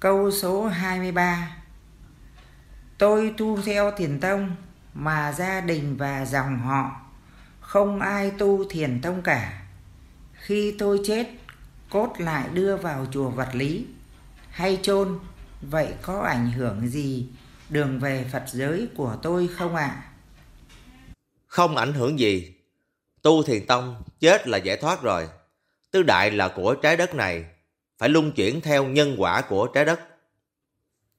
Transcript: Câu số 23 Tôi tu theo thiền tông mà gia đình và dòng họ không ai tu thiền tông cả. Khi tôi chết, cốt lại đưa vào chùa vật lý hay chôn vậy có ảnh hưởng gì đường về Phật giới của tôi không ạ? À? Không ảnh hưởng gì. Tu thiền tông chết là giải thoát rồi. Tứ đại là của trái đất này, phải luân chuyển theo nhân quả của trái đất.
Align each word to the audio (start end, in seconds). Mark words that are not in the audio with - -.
Câu 0.00 0.30
số 0.30 0.66
23 0.66 1.56
Tôi 2.98 3.34
tu 3.36 3.62
theo 3.62 3.90
thiền 3.90 4.20
tông 4.20 4.56
mà 4.94 5.32
gia 5.32 5.60
đình 5.60 5.96
và 5.96 6.24
dòng 6.24 6.58
họ 6.58 7.00
không 7.60 8.00
ai 8.00 8.30
tu 8.30 8.68
thiền 8.70 9.00
tông 9.00 9.22
cả. 9.22 9.62
Khi 10.32 10.74
tôi 10.78 11.00
chết, 11.04 11.26
cốt 11.90 12.14
lại 12.18 12.48
đưa 12.52 12.76
vào 12.76 13.06
chùa 13.12 13.30
vật 13.30 13.48
lý 13.52 13.86
hay 14.50 14.78
chôn 14.82 15.18
vậy 15.60 15.88
có 16.02 16.20
ảnh 16.20 16.50
hưởng 16.52 16.88
gì 16.88 17.26
đường 17.68 18.00
về 18.00 18.24
Phật 18.32 18.44
giới 18.46 18.88
của 18.96 19.16
tôi 19.22 19.48
không 19.48 19.74
ạ? 19.74 19.86
À? 19.86 20.02
Không 21.46 21.76
ảnh 21.76 21.92
hưởng 21.92 22.18
gì. 22.18 22.54
Tu 23.22 23.42
thiền 23.42 23.66
tông 23.66 24.02
chết 24.20 24.48
là 24.48 24.58
giải 24.58 24.76
thoát 24.76 25.02
rồi. 25.02 25.28
Tứ 25.90 26.02
đại 26.02 26.30
là 26.30 26.48
của 26.48 26.74
trái 26.74 26.96
đất 26.96 27.14
này, 27.14 27.44
phải 27.98 28.08
luân 28.08 28.32
chuyển 28.32 28.60
theo 28.60 28.84
nhân 28.84 29.14
quả 29.18 29.40
của 29.40 29.66
trái 29.66 29.84
đất. 29.84 30.00